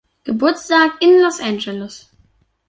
[0.23, 2.09] Geburtstag in Los Angeles.